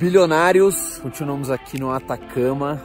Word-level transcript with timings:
Bilionários, 0.00 0.98
continuamos 1.02 1.50
aqui 1.50 1.78
no 1.78 1.92
Atacama, 1.92 2.80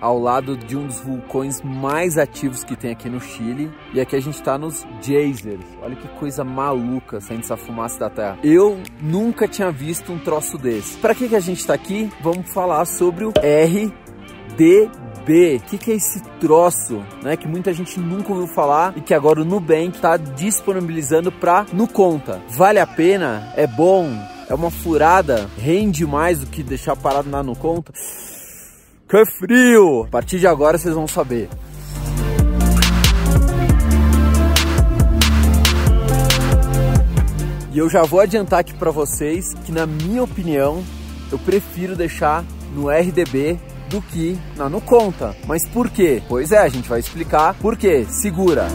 ao 0.00 0.18
lado 0.18 0.56
de 0.56 0.76
um 0.76 0.88
dos 0.88 0.98
vulcões 0.98 1.62
mais 1.62 2.18
ativos 2.18 2.64
que 2.64 2.74
tem 2.74 2.90
aqui 2.90 3.08
no 3.08 3.20
Chile. 3.20 3.70
E 3.94 4.00
aqui 4.00 4.16
a 4.16 4.20
gente 4.20 4.34
está 4.34 4.58
nos 4.58 4.84
geysers. 5.00 5.64
Olha 5.80 5.94
que 5.94 6.08
coisa 6.18 6.42
maluca 6.42 7.20
saindo 7.20 7.44
essa 7.44 7.56
fumaça 7.56 8.00
da 8.00 8.10
Terra. 8.10 8.38
Eu 8.42 8.80
nunca 9.00 9.46
tinha 9.46 9.70
visto 9.70 10.12
um 10.12 10.18
troço 10.18 10.58
desse. 10.58 10.98
Para 10.98 11.14
que, 11.14 11.28
que 11.28 11.36
a 11.36 11.40
gente 11.40 11.60
está 11.60 11.74
aqui? 11.74 12.10
Vamos 12.20 12.52
falar 12.52 12.84
sobre 12.84 13.24
o 13.24 13.28
RDB. 13.28 14.90
O 15.58 15.60
que, 15.68 15.78
que 15.78 15.92
é 15.92 15.94
esse 15.94 16.20
troço, 16.40 17.00
né? 17.22 17.36
Que 17.36 17.46
muita 17.46 17.72
gente 17.72 18.00
nunca 18.00 18.32
ouviu 18.32 18.48
falar 18.48 18.92
e 18.96 19.00
que 19.00 19.14
agora 19.14 19.40
o 19.40 19.44
Nubank 19.44 19.94
está 19.94 20.16
disponibilizando 20.16 21.30
para 21.30 21.64
no 21.72 21.86
conta. 21.86 22.42
Vale 22.48 22.80
a 22.80 22.86
pena? 22.88 23.52
É 23.54 23.68
bom? 23.68 24.34
É 24.48 24.54
uma 24.54 24.70
furada, 24.70 25.48
rende 25.58 26.06
mais 26.06 26.38
do 26.38 26.46
que 26.46 26.62
deixar 26.62 26.96
parado 26.96 27.30
lá 27.30 27.42
no 27.42 27.56
conta. 27.56 27.92
Que 29.08 29.24
frio! 29.24 30.04
A 30.04 30.08
partir 30.08 30.38
de 30.38 30.46
agora 30.46 30.78
vocês 30.78 30.94
vão 30.94 31.06
saber. 31.06 31.48
E 37.72 37.78
eu 37.78 37.90
já 37.90 38.02
vou 38.02 38.20
adiantar 38.20 38.60
aqui 38.60 38.72
para 38.72 38.90
vocês 38.90 39.52
que 39.64 39.70
na 39.70 39.86
minha 39.86 40.22
opinião, 40.22 40.82
eu 41.30 41.38
prefiro 41.38 41.94
deixar 41.94 42.44
no 42.74 42.88
RDB 42.88 43.58
do 43.88 44.00
que 44.00 44.38
na 44.56 44.68
no 44.68 44.80
conta. 44.80 45.36
Mas 45.46 45.68
por 45.68 45.90
quê? 45.90 46.22
Pois 46.28 46.52
é, 46.52 46.58
a 46.58 46.68
gente 46.68 46.88
vai 46.88 47.00
explicar 47.00 47.54
por 47.54 47.76
quê. 47.76 48.06
Segura. 48.08 48.66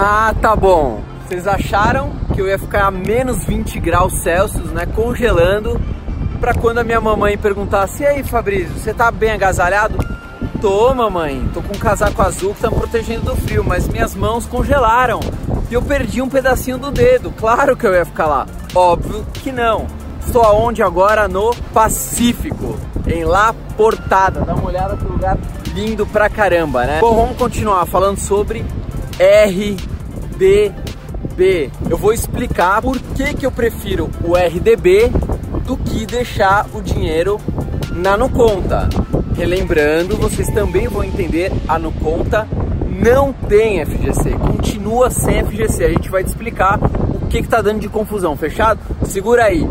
Ah, 0.00 0.32
tá 0.40 0.54
bom. 0.54 1.02
Vocês 1.26 1.44
acharam 1.48 2.12
que 2.32 2.40
eu 2.40 2.46
ia 2.46 2.56
ficar 2.56 2.86
a 2.86 2.90
menos 2.90 3.44
20 3.44 3.80
graus 3.80 4.22
Celsius, 4.22 4.70
né, 4.70 4.86
congelando, 4.86 5.80
para 6.40 6.54
quando 6.54 6.78
a 6.78 6.84
minha 6.84 7.00
mamãe 7.00 7.36
perguntasse: 7.36 8.04
"E 8.04 8.06
aí, 8.06 8.22
Fabrício, 8.22 8.78
você 8.78 8.94
tá 8.94 9.10
bem 9.10 9.32
agasalhado?" 9.32 9.98
Tô, 10.60 10.94
mamãe. 10.94 11.50
Tô 11.52 11.60
com 11.60 11.74
um 11.74 11.78
casaco 11.78 12.22
azul 12.22 12.54
que 12.54 12.60
tá 12.60 12.70
me 12.70 12.76
protegendo 12.76 13.22
do 13.22 13.36
frio, 13.36 13.64
mas 13.64 13.88
minhas 13.88 14.14
mãos 14.14 14.46
congelaram. 14.46 15.18
E 15.68 15.74
eu 15.74 15.82
perdi 15.82 16.22
um 16.22 16.28
pedacinho 16.28 16.78
do 16.78 16.90
dedo. 16.92 17.32
Claro 17.36 17.76
que 17.76 17.86
eu 17.86 17.92
ia 17.92 18.04
ficar 18.04 18.26
lá. 18.26 18.46
Óbvio 18.74 19.26
que 19.34 19.50
não. 19.52 19.86
Estou 20.24 20.42
aonde 20.42 20.82
agora? 20.82 21.28
No 21.28 21.54
Pacífico, 21.72 22.76
em 23.06 23.24
La 23.24 23.52
Portada. 23.76 24.40
Dá 24.40 24.54
uma 24.54 24.66
olhada 24.66 24.94
no 24.94 25.10
lugar 25.10 25.38
lindo 25.74 26.06
pra 26.06 26.28
caramba, 26.28 26.84
né? 26.84 26.98
Bom, 27.00 27.14
vamos 27.14 27.36
continuar 27.36 27.86
falando 27.86 28.18
sobre 28.18 28.64
RDB. 29.18 30.72
Eu 31.88 31.98
vou 31.98 32.12
explicar 32.12 32.80
por 32.82 32.98
que, 32.98 33.34
que 33.34 33.44
eu 33.46 33.50
prefiro 33.50 34.08
o 34.22 34.36
RDB 34.36 35.10
do 35.64 35.76
que 35.76 36.06
deixar 36.06 36.66
o 36.72 36.80
dinheiro 36.80 37.40
na 37.92 38.16
no 38.16 38.28
conta. 38.28 38.88
Relembrando, 39.36 40.16
vocês 40.16 40.48
também 40.50 40.88
vão 40.88 41.04
entender 41.04 41.52
a 41.68 41.78
no 41.78 41.92
conta 41.92 42.46
não 42.88 43.32
tem 43.32 43.84
FGC, 43.84 44.32
continua 44.32 45.10
sem 45.10 45.44
FGC. 45.44 45.84
A 45.84 45.90
gente 45.90 46.10
vai 46.10 46.24
te 46.24 46.28
explicar 46.28 46.80
o 46.82 47.26
que 47.28 47.38
está 47.38 47.62
dando 47.62 47.80
de 47.80 47.88
confusão, 47.88 48.36
fechado? 48.36 48.80
Segura 49.04 49.44
aí. 49.44 49.66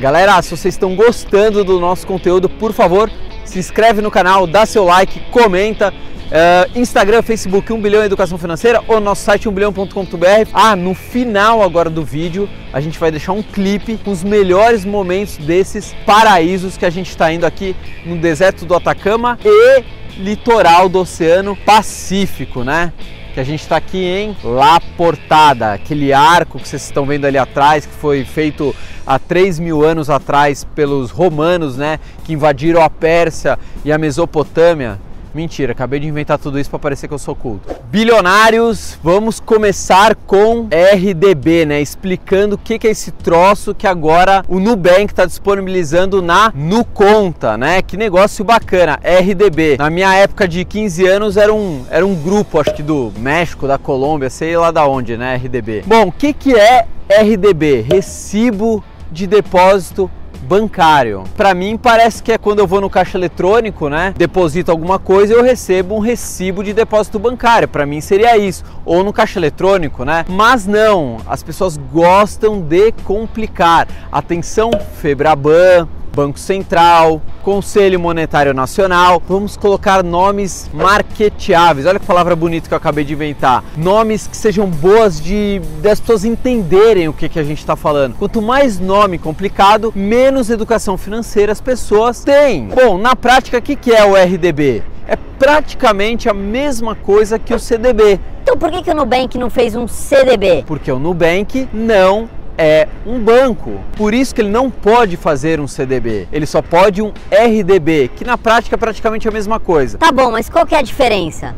Galera, 0.00 0.42
se 0.42 0.50
vocês 0.50 0.74
estão 0.74 0.96
gostando 0.96 1.62
do 1.62 1.78
nosso 1.78 2.04
conteúdo, 2.04 2.48
por 2.48 2.72
favor, 2.72 3.08
se 3.44 3.60
inscreve 3.60 4.02
no 4.02 4.10
canal, 4.10 4.44
dá 4.46 4.66
seu 4.66 4.84
like, 4.84 5.20
comenta. 5.30 5.94
Uh, 6.24 6.78
Instagram, 6.80 7.22
Facebook 7.22 7.72
1 7.72 7.80
bilhão 7.80 8.02
educação 8.02 8.36
financeira 8.36 8.82
ou 8.88 8.98
nosso 8.98 9.22
site 9.22 9.48
1bilhão.com.br. 9.48 10.50
Ah, 10.52 10.74
no 10.74 10.94
final 10.94 11.62
agora 11.62 11.88
do 11.88 12.02
vídeo 12.02 12.48
a 12.72 12.80
gente 12.80 12.98
vai 12.98 13.12
deixar 13.12 13.32
um 13.32 13.42
clipe 13.42 13.96
com 13.98 14.10
os 14.10 14.24
melhores 14.24 14.84
momentos 14.84 15.36
desses 15.36 15.94
paraísos 16.04 16.76
que 16.76 16.84
a 16.84 16.90
gente 16.90 17.10
está 17.10 17.32
indo 17.32 17.46
aqui 17.46 17.76
no 18.04 18.16
deserto 18.16 18.64
do 18.64 18.74
Atacama 18.74 19.38
e 19.44 19.84
litoral 20.16 20.88
do 20.88 21.00
Oceano 21.00 21.54
Pacífico, 21.54 22.64
né? 22.64 22.92
Que 23.34 23.40
a 23.40 23.44
gente 23.44 23.62
está 23.62 23.76
aqui 23.76 24.04
em 24.04 24.36
La 24.44 24.80
Portada, 24.96 25.72
aquele 25.72 26.12
arco 26.12 26.60
que 26.60 26.68
vocês 26.68 26.84
estão 26.84 27.04
vendo 27.04 27.24
ali 27.24 27.36
atrás, 27.36 27.84
que 27.84 27.92
foi 27.92 28.24
feito 28.24 28.72
há 29.04 29.18
3 29.18 29.58
mil 29.58 29.84
anos 29.84 30.08
atrás 30.08 30.64
pelos 30.72 31.10
romanos, 31.10 31.76
né, 31.76 31.98
que 32.22 32.32
invadiram 32.32 32.80
a 32.80 32.88
Pérsia 32.88 33.58
e 33.84 33.90
a 33.90 33.98
Mesopotâmia. 33.98 35.00
Mentira, 35.34 35.72
acabei 35.72 35.98
de 35.98 36.06
inventar 36.06 36.38
tudo 36.38 36.60
isso 36.60 36.70
para 36.70 36.78
parecer 36.78 37.08
que 37.08 37.14
eu 37.14 37.18
sou 37.18 37.34
culto. 37.34 37.74
Bilionários, 37.90 38.96
vamos 39.02 39.40
começar 39.40 40.14
com 40.14 40.68
RDB, 40.70 41.66
né? 41.66 41.80
Explicando 41.80 42.54
o 42.54 42.58
que, 42.58 42.78
é 42.86 42.90
esse 42.90 43.10
troço 43.10 43.74
que 43.74 43.84
agora 43.84 44.44
o 44.48 44.60
Nubank 44.60 45.06
está 45.06 45.26
disponibilizando 45.26 46.22
na 46.22 46.52
Nuconta, 46.54 47.58
né? 47.58 47.82
Que 47.82 47.96
negócio 47.96 48.44
bacana, 48.44 49.00
RDB. 49.02 49.76
Na 49.76 49.90
minha 49.90 50.14
época 50.14 50.46
de 50.46 50.64
15 50.64 51.04
anos 51.04 51.36
era 51.36 51.52
um, 51.52 51.84
era 51.90 52.06
um 52.06 52.14
grupo, 52.14 52.60
acho 52.60 52.72
que 52.72 52.82
do 52.82 53.12
México, 53.18 53.66
da 53.66 53.76
Colômbia, 53.76 54.30
sei 54.30 54.56
lá 54.56 54.70
da 54.70 54.86
onde, 54.86 55.16
né? 55.16 55.34
RDB. 55.34 55.82
Bom, 55.84 56.06
o 56.06 56.12
que, 56.12 56.32
que 56.32 56.54
é 56.54 56.86
RDB? 57.10 57.80
Recibo 57.80 58.84
de 59.10 59.26
depósito 59.26 60.08
bancário. 60.44 61.24
Para 61.36 61.54
mim 61.54 61.76
parece 61.76 62.22
que 62.22 62.32
é 62.32 62.38
quando 62.38 62.58
eu 62.58 62.66
vou 62.66 62.80
no 62.80 62.90
caixa 62.90 63.18
eletrônico, 63.18 63.88
né, 63.88 64.14
deposito 64.16 64.70
alguma 64.70 64.98
coisa 64.98 65.34
eu 65.34 65.42
recebo 65.42 65.96
um 65.96 66.00
recibo 66.00 66.62
de 66.62 66.72
depósito 66.72 67.18
bancário. 67.18 67.66
Para 67.66 67.86
mim 67.86 68.00
seria 68.00 68.36
isso, 68.36 68.64
ou 68.84 69.02
no 69.02 69.12
caixa 69.12 69.38
eletrônico, 69.38 70.04
né? 70.04 70.24
Mas 70.28 70.66
não, 70.66 71.16
as 71.26 71.42
pessoas 71.42 71.76
gostam 71.76 72.60
de 72.60 72.92
complicar. 73.04 73.88
Atenção, 74.12 74.70
Febraban, 75.00 75.88
Banco 76.14 76.38
Central, 76.38 77.20
Conselho 77.42 77.98
Monetário 77.98 78.54
Nacional. 78.54 79.20
Vamos 79.28 79.56
colocar 79.56 80.02
nomes 80.02 80.70
marketeáveis. 80.72 81.86
Olha 81.86 81.98
que 81.98 82.06
palavra 82.06 82.36
bonita 82.36 82.68
que 82.68 82.74
eu 82.74 82.78
acabei 82.78 83.04
de 83.04 83.12
inventar. 83.12 83.64
Nomes 83.76 84.26
que 84.26 84.36
sejam 84.36 84.66
boas 84.66 85.20
de 85.20 85.60
das 85.82 86.00
pessoas 86.00 86.24
entenderem 86.24 87.08
o 87.08 87.12
que, 87.12 87.28
que 87.28 87.38
a 87.38 87.42
gente 87.42 87.58
está 87.58 87.74
falando. 87.74 88.14
Quanto 88.14 88.40
mais 88.40 88.78
nome 88.78 89.18
complicado, 89.18 89.92
menos 89.94 90.50
educação 90.50 90.96
financeira 90.96 91.52
as 91.52 91.60
pessoas 91.60 92.22
têm. 92.22 92.68
Bom, 92.68 92.96
na 92.96 93.16
prática, 93.16 93.58
o 93.58 93.62
que, 93.62 93.74
que 93.74 93.92
é 93.92 94.04
o 94.04 94.14
RDB? 94.14 94.82
É 95.06 95.16
praticamente 95.38 96.28
a 96.28 96.34
mesma 96.34 96.94
coisa 96.94 97.38
que 97.38 97.52
o 97.52 97.58
CDB. 97.58 98.18
Então 98.42 98.56
por 98.56 98.70
que, 98.70 98.82
que 98.82 98.90
o 98.90 98.94
Nubank 98.94 99.36
não 99.36 99.50
fez 99.50 99.74
um 99.74 99.88
CDB? 99.88 100.64
Porque 100.66 100.90
o 100.90 100.98
Nubank 100.98 101.68
não 101.72 102.28
é 102.56 102.88
um 103.06 103.18
banco. 103.18 103.80
Por 103.96 104.14
isso 104.14 104.34
que 104.34 104.40
ele 104.40 104.50
não 104.50 104.70
pode 104.70 105.16
fazer 105.16 105.60
um 105.60 105.66
CDB. 105.66 106.28
Ele 106.32 106.46
só 106.46 106.62
pode 106.62 107.02
um 107.02 107.12
RDB, 107.30 108.10
que 108.14 108.24
na 108.24 108.38
prática 108.38 108.76
é 108.76 108.78
praticamente 108.78 109.28
a 109.28 109.30
mesma 109.30 109.58
coisa. 109.60 109.98
Tá 109.98 110.12
bom, 110.12 110.30
mas 110.30 110.48
qual 110.48 110.66
que 110.66 110.74
é 110.74 110.78
a 110.78 110.82
diferença? 110.82 111.54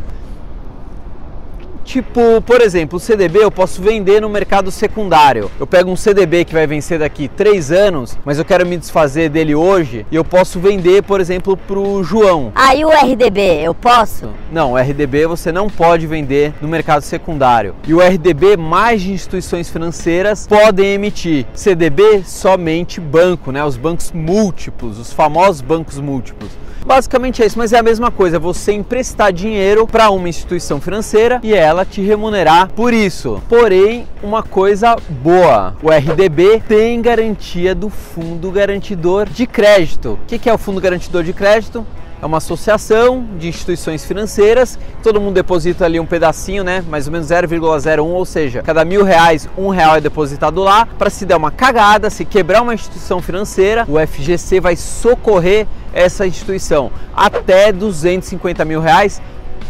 Tipo, 1.86 2.42
por 2.42 2.60
exemplo, 2.60 2.96
o 2.96 3.00
CDB 3.00 3.44
eu 3.44 3.50
posso 3.50 3.80
vender 3.80 4.20
no 4.20 4.28
mercado 4.28 4.72
secundário. 4.72 5.48
Eu 5.58 5.68
pego 5.68 5.88
um 5.88 5.94
CDB 5.94 6.44
que 6.44 6.52
vai 6.52 6.66
vencer 6.66 6.98
daqui 6.98 7.28
três 7.28 7.70
anos, 7.70 8.18
mas 8.24 8.38
eu 8.38 8.44
quero 8.44 8.66
me 8.66 8.76
desfazer 8.76 9.30
dele 9.30 9.54
hoje 9.54 10.04
e 10.10 10.16
eu 10.16 10.24
posso 10.24 10.58
vender, 10.58 11.04
por 11.04 11.20
exemplo, 11.20 11.56
para 11.56 11.78
o 11.78 12.02
João. 12.02 12.50
Aí 12.56 12.82
ah, 12.82 12.88
o 12.88 12.90
RDB 12.90 13.62
eu 13.62 13.72
posso? 13.72 14.30
Não, 14.50 14.72
o 14.72 14.76
RDB 14.76 15.28
você 15.28 15.52
não 15.52 15.70
pode 15.70 16.08
vender 16.08 16.52
no 16.60 16.66
mercado 16.66 17.02
secundário. 17.02 17.76
E 17.86 17.94
o 17.94 18.00
RDB 18.00 18.56
mais 18.56 19.00
de 19.00 19.12
instituições 19.12 19.70
financeiras 19.70 20.44
podem 20.44 20.94
emitir. 20.94 21.46
CDB 21.54 22.24
somente 22.24 23.00
banco, 23.00 23.52
né? 23.52 23.64
Os 23.64 23.76
bancos 23.76 24.10
múltiplos, 24.10 24.98
os 24.98 25.12
famosos 25.12 25.60
bancos 25.60 26.00
múltiplos. 26.00 26.50
Basicamente 26.86 27.42
é 27.42 27.46
isso, 27.46 27.58
mas 27.58 27.72
é 27.72 27.78
a 27.78 27.82
mesma 27.82 28.12
coisa, 28.12 28.38
você 28.38 28.72
emprestar 28.72 29.32
dinheiro 29.32 29.88
para 29.88 30.08
uma 30.10 30.28
instituição 30.28 30.80
financeira 30.80 31.40
e 31.42 31.52
ela 31.52 31.84
te 31.84 32.00
remunerar 32.00 32.70
por 32.76 32.94
isso. 32.94 33.42
Porém, 33.48 34.06
uma 34.22 34.40
coisa 34.40 34.94
boa, 35.20 35.74
o 35.82 35.90
RDB 35.90 36.62
tem 36.68 37.02
garantia 37.02 37.74
do 37.74 37.90
Fundo 37.90 38.52
Garantidor 38.52 39.28
de 39.28 39.48
Crédito. 39.48 40.16
O 40.22 40.26
que 40.26 40.48
é 40.48 40.54
o 40.54 40.58
Fundo 40.58 40.80
Garantidor 40.80 41.24
de 41.24 41.32
Crédito? 41.32 41.84
É 42.20 42.26
uma 42.26 42.38
associação 42.38 43.24
de 43.38 43.48
instituições 43.48 44.04
financeiras, 44.04 44.78
todo 45.02 45.20
mundo 45.20 45.34
deposita 45.34 45.84
ali 45.84 46.00
um 46.00 46.06
pedacinho, 46.06 46.64
né? 46.64 46.82
Mais 46.88 47.06
ou 47.06 47.12
menos 47.12 47.28
0,01, 47.28 48.02
ou 48.04 48.24
seja, 48.24 48.62
cada 48.62 48.84
mil 48.84 49.04
reais, 49.04 49.48
um 49.56 49.68
real 49.68 49.96
é 49.96 50.00
depositado 50.00 50.62
lá. 50.62 50.86
Para 50.86 51.10
se 51.10 51.26
der 51.26 51.36
uma 51.36 51.50
cagada, 51.50 52.08
se 52.08 52.24
quebrar 52.24 52.62
uma 52.62 52.74
instituição 52.74 53.20
financeira, 53.20 53.86
o 53.88 53.98
FGC 53.98 54.60
vai 54.60 54.76
socorrer 54.76 55.66
essa 55.92 56.26
instituição 56.26 56.90
até 57.14 57.72
250 57.72 58.64
mil 58.64 58.80
reais 58.80 59.20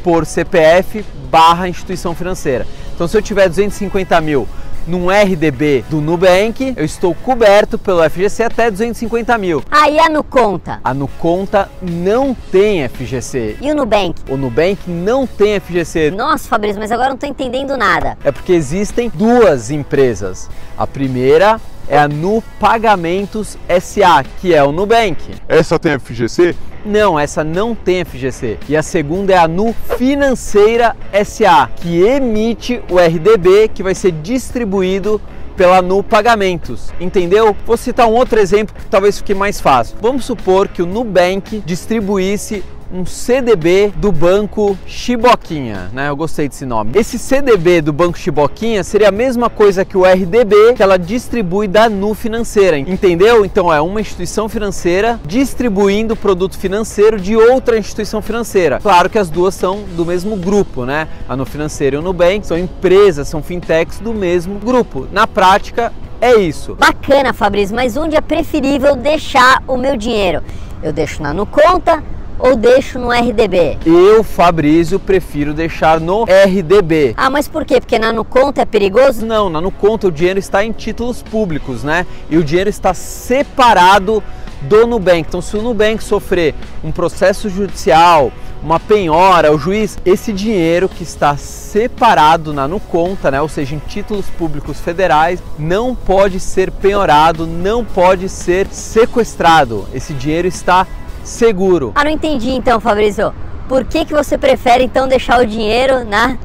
por 0.02 0.24
CPF 0.24 1.04
barra 1.30 1.68
instituição 1.68 2.14
financeira. 2.14 2.66
Então, 2.94 3.08
se 3.08 3.16
eu 3.16 3.22
tiver 3.22 3.48
250 3.48 4.20
mil 4.20 4.48
num 4.86 5.10
RDB 5.10 5.84
do 5.90 6.00
Nubank, 6.00 6.74
eu 6.76 6.84
estou 6.84 7.14
coberto 7.14 7.78
pelo 7.78 8.08
FGC 8.08 8.44
até 8.44 8.70
250 8.70 9.36
mil. 9.38 9.62
Aí 9.70 9.98
a 9.98 10.08
Nuconta. 10.08 10.80
A 10.82 10.94
Nuconta 10.94 11.70
não 11.82 12.34
tem 12.50 12.88
FGC. 12.88 13.56
E 13.60 13.70
o 13.70 13.74
Nubank? 13.74 14.22
O 14.28 14.36
Nubank 14.36 14.88
não 14.90 15.26
tem 15.26 15.58
FGC. 15.60 16.10
Nossa, 16.10 16.48
Fabrício, 16.48 16.78
mas 16.78 16.92
agora 16.92 17.08
eu 17.08 17.10
não 17.10 17.16
estou 17.16 17.28
entendendo 17.28 17.76
nada. 17.76 18.16
É 18.24 18.30
porque 18.30 18.52
existem 18.52 19.10
duas 19.12 19.70
empresas. 19.70 20.48
A 20.76 20.86
primeira 20.86 21.60
é 21.88 21.98
a 21.98 22.08
Nu 22.08 22.42
Pagamentos 22.58 23.56
SA, 23.80 24.24
que 24.40 24.54
é 24.54 24.62
o 24.62 24.72
Nubank. 24.72 25.34
Essa 25.48 25.78
tem 25.78 25.98
FGC? 25.98 26.54
Não, 26.86 27.18
essa 27.18 27.42
não 27.42 27.74
tem 27.74 28.04
FGC. 28.04 28.58
E 28.68 28.76
a 28.76 28.82
segunda 28.82 29.32
é 29.32 29.36
a 29.36 29.48
Nu 29.48 29.74
Financeira 29.98 30.94
SA, 31.24 31.68
que 31.74 32.00
emite 32.00 32.80
o 32.88 32.98
RDB 32.98 33.68
que 33.74 33.82
vai 33.82 33.92
ser 33.92 34.12
distribuído 34.12 35.20
pela 35.56 35.82
Nu 35.82 36.02
Pagamentos, 36.02 36.92
entendeu? 37.00 37.56
Vou 37.66 37.76
citar 37.76 38.06
um 38.06 38.12
outro 38.12 38.38
exemplo 38.38 38.74
que 38.74 38.86
talvez 38.86 39.18
fique 39.18 39.34
mais 39.34 39.60
fácil. 39.60 39.96
Vamos 40.00 40.24
supor 40.24 40.68
que 40.68 40.80
o 40.80 40.86
Nubank 40.86 41.60
distribuísse 41.66 42.62
um 42.92 43.04
CDB 43.04 43.92
do 43.96 44.12
Banco 44.12 44.76
Chiboquinha, 44.86 45.90
né? 45.92 46.08
Eu 46.08 46.16
gostei 46.16 46.48
desse 46.48 46.64
nome. 46.64 46.92
Esse 46.94 47.18
CDB 47.18 47.80
do 47.80 47.92
Banco 47.92 48.18
Chiboquinha 48.18 48.84
seria 48.84 49.08
a 49.08 49.12
mesma 49.12 49.50
coisa 49.50 49.84
que 49.84 49.96
o 49.96 50.04
RDB 50.04 50.74
que 50.74 50.82
ela 50.82 50.98
distribui 50.98 51.66
da 51.68 51.88
Nu 51.88 52.14
Financeira, 52.14 52.78
entendeu? 52.78 53.44
Então 53.44 53.72
é 53.72 53.80
uma 53.80 54.00
instituição 54.00 54.48
financeira 54.48 55.20
distribuindo 55.24 56.14
produto 56.16 56.58
financeiro 56.58 57.20
de 57.20 57.36
outra 57.36 57.78
instituição 57.78 58.22
financeira. 58.22 58.78
Claro 58.80 59.10
que 59.10 59.18
as 59.18 59.28
duas 59.28 59.54
são 59.54 59.84
do 59.96 60.04
mesmo 60.04 60.36
grupo, 60.36 60.84
né? 60.84 61.08
A 61.28 61.36
Nu 61.36 61.44
Financeira 61.44 61.96
e 61.96 61.98
o 61.98 62.02
Nubank 62.02 62.46
são 62.46 62.56
empresas, 62.56 63.28
são 63.28 63.42
fintechs 63.42 63.98
do 63.98 64.14
mesmo 64.14 64.58
grupo. 64.58 65.06
Na 65.10 65.26
prática, 65.26 65.92
é 66.20 66.36
isso. 66.36 66.74
Bacana, 66.76 67.32
Fabrício, 67.32 67.74
mas 67.74 67.96
onde 67.96 68.16
é 68.16 68.20
preferível 68.20 68.96
deixar 68.96 69.62
o 69.66 69.76
meu 69.76 69.96
dinheiro? 69.96 70.42
Eu 70.82 70.92
deixo 70.92 71.22
na 71.22 71.34
Nuconta, 71.34 72.02
ou 72.38 72.56
deixo 72.56 72.98
no 72.98 73.10
RDB? 73.10 73.78
Eu, 73.84 74.22
Fabrício, 74.22 74.98
prefiro 74.98 75.54
deixar 75.54 76.00
no 76.00 76.24
RDB. 76.24 77.14
Ah, 77.16 77.30
mas 77.30 77.48
por 77.48 77.64
quê? 77.64 77.80
Porque 77.80 77.98
na 77.98 78.12
Nuconta 78.12 78.62
é 78.62 78.64
perigoso? 78.64 79.24
Não, 79.24 79.48
na 79.48 79.60
Nuconta 79.60 80.08
o 80.08 80.12
dinheiro 80.12 80.38
está 80.38 80.64
em 80.64 80.72
títulos 80.72 81.22
públicos, 81.22 81.82
né? 81.82 82.06
E 82.30 82.36
o 82.36 82.44
dinheiro 82.44 82.70
está 82.70 82.94
separado 82.94 84.22
do 84.62 84.86
Nubank. 84.86 85.26
Então, 85.28 85.40
se 85.40 85.56
o 85.56 85.62
Nubank 85.62 86.02
sofrer 86.02 86.54
um 86.82 86.90
processo 86.90 87.48
judicial, 87.48 88.32
uma 88.62 88.80
penhora, 88.80 89.52
o 89.52 89.58
juiz, 89.58 89.98
esse 90.04 90.32
dinheiro 90.32 90.88
que 90.88 91.02
está 91.02 91.36
separado 91.36 92.52
na 92.52 92.66
Nuconta, 92.66 93.30
né, 93.30 93.40
ou 93.40 93.48
seja, 93.48 93.74
em 93.74 93.78
títulos 93.78 94.26
públicos 94.30 94.80
federais, 94.80 95.42
não 95.58 95.94
pode 95.94 96.40
ser 96.40 96.70
penhorado, 96.70 97.46
não 97.46 97.84
pode 97.84 98.28
ser 98.28 98.66
sequestrado. 98.68 99.86
Esse 99.94 100.12
dinheiro 100.14 100.48
está 100.48 100.86
seguro. 101.26 101.92
Ah, 101.94 102.04
não 102.04 102.10
entendi 102.10 102.50
então, 102.50 102.80
Fabrício. 102.80 103.34
Por 103.68 103.84
que, 103.84 104.04
que 104.04 104.14
você 104.14 104.38
prefere 104.38 104.84
então 104.84 105.08
deixar 105.08 105.40
o 105.40 105.46
dinheiro 105.46 106.04
na. 106.04 106.36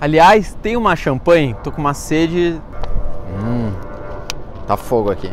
Aliás, 0.00 0.56
tem 0.62 0.76
uma 0.76 0.96
champanhe, 0.96 1.54
tô 1.62 1.70
com 1.70 1.80
uma 1.80 1.94
sede. 1.94 2.60
Hum, 3.40 3.72
tá 4.66 4.76
fogo 4.76 5.10
aqui. 5.10 5.30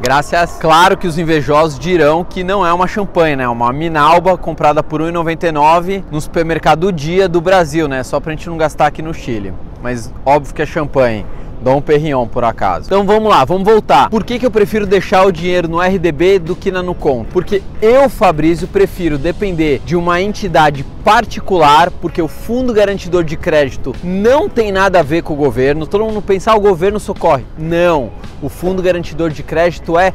Graças. 0.00 0.58
Claro 0.60 0.96
que 0.96 1.06
os 1.06 1.18
invejosos 1.18 1.78
dirão 1.78 2.22
que 2.22 2.44
não 2.44 2.66
é 2.66 2.72
uma 2.72 2.86
champanhe, 2.86 3.34
né? 3.34 3.44
É 3.44 3.48
uma 3.48 3.72
Minalba 3.72 4.36
comprada 4.36 4.82
por 4.82 5.00
R$ 5.00 5.10
1,99 5.10 6.04
no 6.10 6.20
supermercado 6.20 6.92
Dia 6.92 7.28
do 7.28 7.40
Brasil, 7.40 7.88
né? 7.88 8.02
Só 8.02 8.20
pra 8.20 8.32
gente 8.32 8.48
não 8.48 8.58
gastar 8.58 8.86
aqui 8.86 9.00
no 9.02 9.14
Chile. 9.14 9.54
Mas 9.82 10.12
óbvio 10.24 10.54
que 10.54 10.62
é 10.62 10.66
champanhe. 10.66 11.24
Dom 11.66 11.80
Perignon, 11.80 12.28
por 12.28 12.44
acaso. 12.44 12.86
Então 12.86 13.04
vamos 13.04 13.28
lá, 13.28 13.44
vamos 13.44 13.64
voltar. 13.64 14.08
Por 14.08 14.22
que, 14.22 14.38
que 14.38 14.46
eu 14.46 14.52
prefiro 14.52 14.86
deixar 14.86 15.26
o 15.26 15.32
dinheiro 15.32 15.66
no 15.66 15.80
RDB 15.80 16.38
do 16.38 16.54
que 16.54 16.70
na 16.70 16.80
Nuconta? 16.80 17.28
Porque 17.32 17.60
eu, 17.82 18.08
Fabrício, 18.08 18.68
prefiro 18.68 19.18
depender 19.18 19.82
de 19.84 19.96
uma 19.96 20.22
entidade 20.22 20.84
particular, 21.02 21.90
porque 21.90 22.22
o 22.22 22.28
Fundo 22.28 22.72
Garantidor 22.72 23.24
de 23.24 23.36
Crédito 23.36 23.92
não 24.04 24.48
tem 24.48 24.70
nada 24.70 25.00
a 25.00 25.02
ver 25.02 25.24
com 25.24 25.34
o 25.34 25.36
governo. 25.36 25.88
Todo 25.88 26.04
mundo 26.04 26.22
pensa, 26.22 26.52
ah, 26.52 26.56
o 26.56 26.60
governo 26.60 27.00
socorre. 27.00 27.44
Não, 27.58 28.12
o 28.40 28.48
Fundo 28.48 28.80
Garantidor 28.80 29.30
de 29.30 29.42
Crédito 29.42 29.98
é 29.98 30.12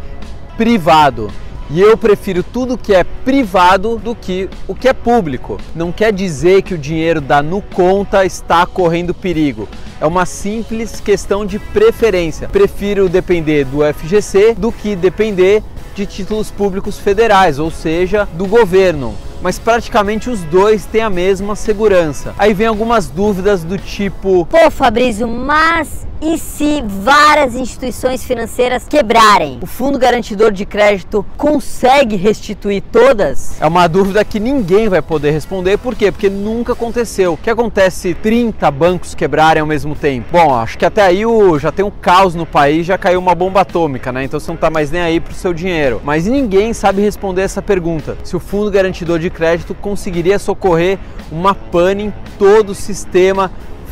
privado. 0.55 1.29
E 1.73 1.79
eu 1.79 1.95
prefiro 1.95 2.43
tudo 2.43 2.77
que 2.77 2.93
é 2.93 3.03
privado 3.03 3.97
do 3.97 4.13
que 4.13 4.49
o 4.67 4.75
que 4.75 4.89
é 4.89 4.93
público. 4.93 5.57
Não 5.73 5.89
quer 5.89 6.11
dizer 6.11 6.63
que 6.63 6.73
o 6.73 6.77
dinheiro 6.77 7.21
da 7.21 7.41
Nuconta 7.41 8.25
está 8.25 8.65
correndo 8.65 9.13
perigo. 9.13 9.69
É 9.99 10.05
uma 10.05 10.25
simples 10.25 10.99
questão 10.99 11.45
de 11.45 11.59
preferência. 11.59 12.49
Prefiro 12.49 13.07
depender 13.07 13.63
do 13.63 13.79
FGC 13.93 14.53
do 14.53 14.69
que 14.69 14.97
depender 14.97 15.63
de 15.95 16.05
títulos 16.05 16.51
públicos 16.51 16.99
federais, 16.99 17.57
ou 17.57 17.71
seja, 17.71 18.27
do 18.33 18.45
governo 18.45 19.15
mas 19.41 19.57
praticamente 19.57 20.29
os 20.29 20.43
dois 20.43 20.85
têm 20.85 21.01
a 21.01 21.09
mesma 21.09 21.55
segurança. 21.55 22.35
Aí 22.37 22.53
vem 22.53 22.67
algumas 22.67 23.07
dúvidas 23.07 23.63
do 23.63 23.75
tipo: 23.75 24.45
Pô, 24.45 24.69
Fabrício, 24.69 25.27
mas 25.27 26.05
e 26.21 26.37
se 26.37 26.83
várias 26.85 27.55
instituições 27.55 28.23
financeiras 28.23 28.85
quebrarem? 28.87 29.57
O 29.61 29.65
Fundo 29.65 29.97
Garantidor 29.97 30.51
de 30.51 30.65
Crédito 30.65 31.25
consegue 31.35 32.15
restituir 32.15 32.83
todas? 32.91 33.59
É 33.59 33.65
uma 33.65 33.87
dúvida 33.87 34.23
que 34.23 34.39
ninguém 34.39 34.87
vai 34.87 35.01
poder 35.01 35.31
responder. 35.31 35.77
Por 35.77 35.95
quê? 35.95 36.11
Porque 36.11 36.29
nunca 36.29 36.73
aconteceu. 36.73 37.33
O 37.33 37.37
que 37.37 37.49
acontece 37.49 37.99
se 38.01 38.13
30 38.13 38.69
bancos 38.69 39.15
quebrarem 39.15 39.61
ao 39.61 39.67
mesmo 39.67 39.95
tempo? 39.95 40.27
Bom, 40.31 40.53
acho 40.53 40.77
que 40.77 40.85
até 40.85 41.01
aí 41.01 41.25
o, 41.25 41.57
já 41.57 41.71
tem 41.71 41.83
um 41.83 41.91
caos 41.91 42.35
no 42.35 42.45
país, 42.45 42.85
já 42.85 42.97
caiu 42.97 43.19
uma 43.19 43.33
bomba 43.33 43.61
atômica, 43.61 44.11
né? 44.11 44.23
Então 44.23 44.39
você 44.39 44.51
não 44.51 44.57
tá 44.57 44.69
mais 44.69 44.91
nem 44.91 45.01
aí 45.01 45.19
pro 45.19 45.33
seu 45.33 45.53
dinheiro. 45.53 45.99
Mas 46.03 46.27
ninguém 46.27 46.71
sabe 46.73 47.01
responder 47.01 47.41
essa 47.41 47.61
pergunta. 47.61 48.15
Se 48.23 48.35
o 48.35 48.39
Fundo 48.39 48.69
Garantidor 48.69 49.17
de 49.17 49.29
Crédito 49.31 49.73
conseguiria 49.73 50.37
socorrer 50.37 50.99
uma 51.31 51.55
pane 51.55 52.05
em 52.05 52.13
todo 52.37 52.69
o 52.69 52.75
sistema 52.75 53.51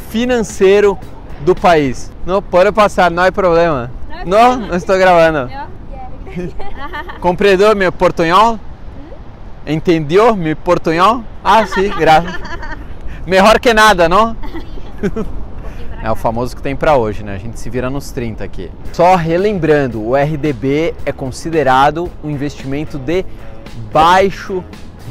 financeiro 0.10 0.98
do 1.42 1.56
país. 1.56 2.12
No 2.26 2.42
puede 2.42 2.72
pasar, 2.72 3.12
no 3.12 3.22
hay 3.22 3.32
problema. 3.32 3.92
No, 4.26 4.58
no 4.58 4.76
estoy 4.76 5.00
grabando. 5.00 5.50
¿Compreendeu 7.20 7.76
meu 7.76 7.92
portunhol? 7.92 8.60
Entendeu 9.66 10.36
meu 10.36 10.56
portunhol? 10.56 11.24
Ah, 11.44 11.66
sim, 11.66 11.90
graças. 11.90 12.34
Melhor 13.26 13.60
que 13.60 13.74
nada, 13.74 14.10
não? 14.10 14.36
É 16.02 16.10
o 16.10 16.16
famoso 16.16 16.56
que 16.56 16.62
tem 16.62 16.78
para 16.78 16.96
hoje, 16.96 17.26
né? 17.26 17.36
A 17.36 17.38
gente 17.38 17.60
se 17.60 17.70
vira 17.70 17.90
nos 17.90 18.10
30 18.12 18.42
aqui. 18.42 18.72
Só 18.94 19.16
relembrando, 19.16 20.02
o 20.02 20.16
RDB 20.16 20.96
é 21.06 21.12
considerado 21.12 22.10
um 22.24 22.30
investimento 22.30 22.98
de 22.98 23.26
baixo 23.92 24.64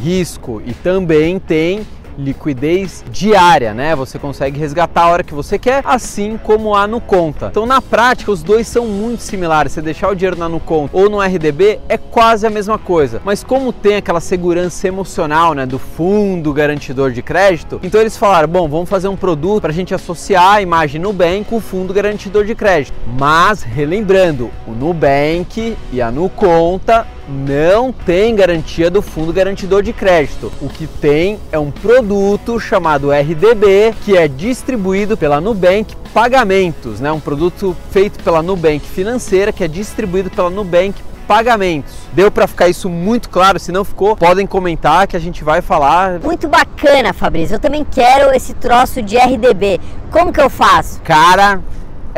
risco 0.02 0.62
e 0.64 0.73
também 0.73 1.38
tem 1.38 1.87
liquidez 2.18 3.04
diária, 3.10 3.72
né? 3.72 3.94
Você 3.94 4.18
consegue 4.18 4.58
resgatar 4.58 5.02
a 5.02 5.08
hora 5.08 5.22
que 5.22 5.32
você 5.32 5.58
quer, 5.58 5.82
assim 5.84 6.37
como 6.42 6.75
a 6.75 6.87
no 6.87 7.00
conta. 7.00 7.46
Então, 7.46 7.64
na 7.64 7.80
prática, 7.80 8.32
os 8.32 8.42
dois 8.42 8.66
são 8.66 8.87
muito 8.87 9.22
similares. 9.22 9.72
Você 9.72 9.80
deixar 9.80 10.10
o 10.10 10.14
dinheiro 10.14 10.37
na 10.37 10.48
no 10.48 10.58
conta 10.58 10.96
ou 10.96 11.08
no 11.08 11.20
RDB 11.20 11.80
é 11.88 11.96
quase 11.96 12.46
a 12.46 12.50
mesma 12.50 12.78
coisa. 12.78 13.22
Mas 13.25 13.44
como 13.44 13.72
tem 13.72 13.96
aquela 13.96 14.20
segurança 14.20 14.88
emocional, 14.88 15.54
né, 15.54 15.64
do 15.64 15.78
fundo 15.78 16.52
garantidor 16.52 17.12
de 17.12 17.22
crédito, 17.22 17.80
então 17.82 18.00
eles 18.00 18.16
falaram: 18.16 18.48
bom, 18.48 18.68
vamos 18.68 18.88
fazer 18.88 19.08
um 19.08 19.16
produto 19.16 19.62
para 19.62 19.70
a 19.70 19.75
gente 19.75 19.94
associar 19.94 20.54
a 20.54 20.62
imagem 20.62 21.00
Nubank 21.00 21.44
com 21.44 21.56
o 21.56 21.60
fundo 21.60 21.94
garantidor 21.94 22.44
de 22.44 22.54
crédito. 22.54 22.94
Mas 23.18 23.62
relembrando, 23.62 24.50
o 24.66 24.72
Nubank 24.72 25.76
e 25.92 26.02
a 26.02 26.10
Nuconta 26.10 27.06
não 27.28 27.92
tem 27.92 28.35
garantia 28.35 28.90
do 28.90 29.02
fundo 29.02 29.32
garantidor 29.32 29.82
de 29.82 29.92
crédito. 29.92 30.50
O 30.61 30.68
que 30.68 30.87
tem 30.87 31.38
é 31.52 31.58
um 31.58 31.70
produto 31.70 32.58
chamado 32.58 33.11
RDB, 33.11 33.94
que 34.04 34.16
é 34.16 34.26
distribuído 34.26 35.16
pela 35.16 35.40
Nubank 35.40 35.94
Pagamentos, 36.14 37.00
né? 37.00 37.12
Um 37.12 37.20
produto 37.20 37.76
feito 37.90 38.23
pela 38.25 38.42
Nubank 38.42 38.80
Financeira, 38.80 39.52
que 39.52 39.62
é 39.62 39.68
distribuído 39.68 40.30
pela 40.30 40.49
Nubank 40.49 40.94
pagamentos. 41.28 41.92
Deu 42.14 42.30
para 42.30 42.47
ficar 42.47 42.68
isso 42.68 42.88
muito 42.88 43.28
claro? 43.28 43.58
Se 43.58 43.70
não 43.70 43.85
ficou, 43.85 44.16
podem 44.16 44.47
comentar 44.47 45.06
que 45.06 45.14
a 45.14 45.20
gente 45.20 45.44
vai 45.44 45.61
falar. 45.61 46.18
Muito 46.20 46.49
bacana, 46.49 47.12
Fabrício. 47.12 47.56
Eu 47.56 47.61
também 47.61 47.85
quero 47.85 48.35
esse 48.35 48.54
troço 48.54 49.02
de 49.02 49.18
RDB. 49.18 49.78
Como 50.11 50.32
que 50.32 50.40
eu 50.40 50.49
faço? 50.49 51.00
Cara, 51.02 51.61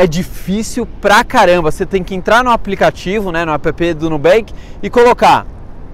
é 0.00 0.06
difícil 0.06 0.86
pra 0.86 1.22
caramba. 1.22 1.70
Você 1.70 1.84
tem 1.84 2.02
que 2.02 2.14
entrar 2.14 2.42
no 2.42 2.50
aplicativo, 2.50 3.30
né, 3.30 3.44
no 3.44 3.52
app 3.52 3.94
do 3.94 4.08
Nubank 4.08 4.52
e 4.82 4.88
colocar 4.88 5.46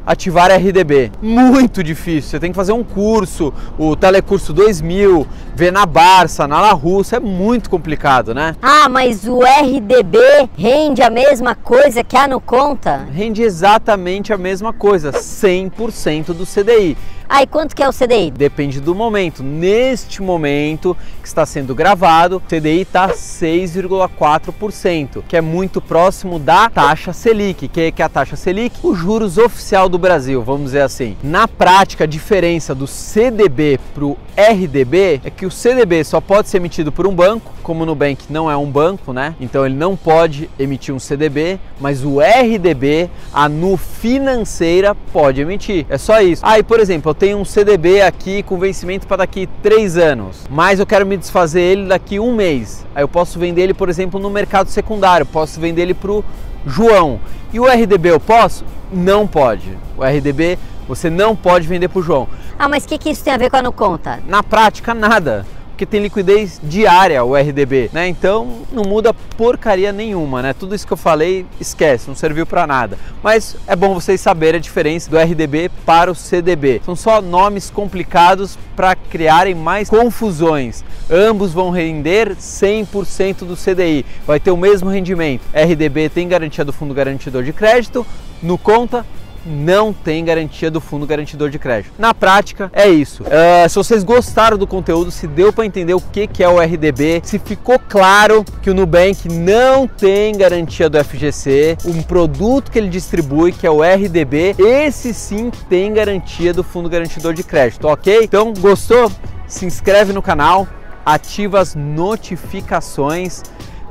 ativar 0.06 0.52
RDB. 0.52 1.10
Muito 1.20 1.82
difícil. 1.82 2.30
Você 2.30 2.38
tem 2.38 2.52
que 2.52 2.56
fazer 2.56 2.70
um 2.70 2.84
curso, 2.84 3.52
o 3.76 3.96
Telecurso 3.96 4.52
2000, 4.52 5.26
ver 5.56 5.72
na 5.72 5.84
Barça, 5.84 6.46
na 6.46 6.60
La 6.60 6.70
Russa, 6.70 7.16
é 7.16 7.20
muito 7.20 7.68
complicado, 7.68 8.32
né? 8.32 8.54
Ah, 8.62 8.88
mas 8.88 9.26
o 9.26 9.40
RDB 9.42 10.18
rende 10.56 11.02
a 11.02 11.10
mesma 11.10 11.56
coisa 11.56 12.04
que 12.04 12.16
a 12.16 12.28
no 12.28 12.40
conta? 12.40 13.08
Rende 13.12 13.42
exatamente 13.42 14.32
a 14.32 14.38
mesma 14.38 14.72
coisa, 14.72 15.10
100% 15.10 16.26
do 16.26 16.46
CDI. 16.46 16.96
E 17.28 17.44
quanto 17.46 17.74
que 17.74 17.82
é 17.82 17.88
o 17.88 17.92
CDI? 17.92 18.30
Depende 18.30 18.80
do 18.80 18.94
momento. 18.94 19.42
Neste 19.42 20.22
momento 20.22 20.96
que 21.20 21.28
está 21.28 21.44
sendo 21.44 21.74
gravado, 21.74 22.36
o 22.36 22.40
CDI 22.40 22.82
está 22.82 23.08
6,4%, 23.08 25.24
que 25.28 25.36
é 25.36 25.40
muito 25.40 25.80
próximo 25.80 26.38
da 26.38 26.70
taxa 26.70 27.12
Selic, 27.12 27.66
que 27.68 27.92
é 27.96 28.02
a 28.02 28.08
taxa 28.08 28.36
Selic, 28.36 28.78
o 28.82 28.94
juros 28.94 29.38
oficial 29.38 29.88
do 29.88 29.98
Brasil, 29.98 30.42
vamos 30.42 30.66
dizer 30.66 30.82
assim. 30.82 31.16
Na 31.22 31.48
prática, 31.48 32.04
a 32.04 32.06
diferença 32.06 32.74
do 32.74 32.86
CDB 32.86 33.80
para 33.94 34.04
o 34.04 34.18
RDB 34.36 35.22
é 35.24 35.30
que 35.30 35.46
o 35.46 35.50
CDB 35.50 36.04
só 36.04 36.20
pode 36.20 36.48
ser 36.48 36.58
emitido 36.58 36.92
por 36.92 37.06
um 37.06 37.14
banco, 37.14 37.52
como 37.62 37.82
o 37.82 37.86
Nubank 37.86 38.30
não 38.30 38.50
é 38.50 38.56
um 38.56 38.70
banco, 38.70 39.12
né? 39.12 39.34
Então 39.40 39.66
ele 39.66 39.74
não 39.74 39.96
pode 39.96 40.48
emitir 40.58 40.94
um 40.94 40.98
CDB, 40.98 41.58
mas 41.80 42.04
o 42.04 42.20
RDB, 42.20 43.10
a 43.32 43.48
Nu 43.48 43.76
Financeira, 43.76 44.94
pode 44.94 45.40
emitir. 45.40 45.86
É 45.88 45.98
só 45.98 46.20
isso. 46.20 46.46
Aí, 46.46 46.60
ah, 46.60 46.64
por 46.64 46.78
exemplo, 46.78 47.10
tenho 47.18 47.38
um 47.38 47.44
CDB 47.44 48.02
aqui 48.02 48.42
com 48.42 48.58
vencimento 48.58 49.06
para 49.06 49.18
daqui 49.18 49.48
três 49.62 49.96
anos, 49.96 50.44
mas 50.50 50.78
eu 50.78 50.86
quero 50.86 51.06
me 51.06 51.16
desfazer 51.16 51.60
ele 51.60 51.86
daqui 51.86 52.20
um 52.20 52.34
mês. 52.34 52.86
Aí 52.94 53.02
eu 53.02 53.08
posso 53.08 53.38
vender 53.38 53.62
ele, 53.62 53.74
por 53.74 53.88
exemplo, 53.88 54.20
no 54.20 54.30
mercado 54.30 54.68
secundário, 54.68 55.24
posso 55.24 55.60
vender 55.60 55.82
ele 55.82 55.94
para 55.94 56.12
o 56.12 56.24
João. 56.66 57.18
E 57.52 57.58
o 57.58 57.66
RDB 57.66 58.10
eu 58.10 58.20
posso? 58.20 58.64
Não 58.92 59.26
pode. 59.26 59.76
O 59.96 60.04
RDB 60.04 60.58
você 60.86 61.10
não 61.10 61.34
pode 61.34 61.66
vender 61.66 61.88
para 61.88 61.98
o 61.98 62.02
João. 62.02 62.28
Ah, 62.58 62.68
mas 62.68 62.84
o 62.84 62.88
que, 62.88 62.98
que 62.98 63.10
isso 63.10 63.24
tem 63.24 63.32
a 63.32 63.36
ver 63.36 63.50
com 63.50 63.56
a 63.56 63.62
no 63.62 63.72
conta? 63.72 64.20
Na 64.26 64.42
prática, 64.42 64.94
nada 64.94 65.44
porque 65.76 65.84
tem 65.84 66.00
liquidez 66.00 66.58
diária 66.62 67.22
o 67.22 67.36
RDB, 67.36 67.90
né? 67.92 68.08
Então 68.08 68.62
não 68.72 68.82
muda 68.82 69.12
porcaria 69.12 69.92
nenhuma, 69.92 70.40
né? 70.40 70.54
Tudo 70.54 70.74
isso 70.74 70.86
que 70.86 70.92
eu 70.94 70.96
falei, 70.96 71.44
esquece, 71.60 72.08
não 72.08 72.16
serviu 72.16 72.46
para 72.46 72.66
nada. 72.66 72.98
Mas 73.22 73.56
é 73.66 73.76
bom 73.76 73.92
vocês 73.92 74.18
saberem 74.18 74.58
a 74.58 74.62
diferença 74.62 75.10
do 75.10 75.18
RDB 75.18 75.70
para 75.84 76.10
o 76.10 76.14
CDB. 76.14 76.80
São 76.82 76.96
só 76.96 77.20
nomes 77.20 77.68
complicados 77.68 78.58
para 78.74 78.96
criarem 78.96 79.54
mais 79.54 79.90
confusões. 79.90 80.82
Ambos 81.10 81.52
vão 81.52 81.68
render 81.68 82.34
100% 82.36 83.40
do 83.40 83.54
CDI. 83.54 84.06
Vai 84.26 84.40
ter 84.40 84.52
o 84.52 84.56
mesmo 84.56 84.88
rendimento. 84.88 85.42
RDB 85.52 86.08
tem 86.08 86.26
garantia 86.26 86.64
do 86.64 86.72
Fundo 86.72 86.94
Garantidor 86.94 87.42
de 87.42 87.52
Crédito, 87.52 88.06
no 88.42 88.56
conta 88.56 89.04
não 89.46 89.92
tem 89.92 90.24
garantia 90.24 90.70
do 90.70 90.80
fundo 90.80 91.06
garantidor 91.06 91.48
de 91.50 91.58
crédito. 91.58 91.94
Na 91.98 92.12
prática, 92.12 92.70
é 92.72 92.88
isso. 92.88 93.22
Uh, 93.22 93.68
se 93.68 93.76
vocês 93.76 94.02
gostaram 94.02 94.58
do 94.58 94.66
conteúdo, 94.66 95.10
se 95.10 95.26
deu 95.26 95.52
para 95.52 95.64
entender 95.64 95.94
o 95.94 96.00
que, 96.00 96.26
que 96.26 96.42
é 96.42 96.48
o 96.48 96.60
RDB, 96.60 97.20
se 97.24 97.38
ficou 97.38 97.78
claro 97.78 98.44
que 98.60 98.70
o 98.70 98.74
Nubank 98.74 99.28
não 99.28 99.86
tem 99.86 100.36
garantia 100.36 100.88
do 100.90 101.02
FGC, 101.02 101.78
um 101.84 102.02
produto 102.02 102.70
que 102.70 102.78
ele 102.78 102.88
distribui, 102.88 103.52
que 103.52 103.66
é 103.66 103.70
o 103.70 103.82
RDB, 103.82 104.56
esse 104.58 105.14
sim 105.14 105.50
tem 105.68 105.92
garantia 105.92 106.52
do 106.52 106.64
fundo 106.64 106.88
garantidor 106.88 107.32
de 107.32 107.42
crédito, 107.42 107.86
ok? 107.86 108.20
Então, 108.22 108.52
gostou? 108.52 109.10
Se 109.46 109.64
inscreve 109.64 110.12
no 110.12 110.20
canal, 110.20 110.66
ativa 111.04 111.60
as 111.60 111.74
notificações, 111.74 113.42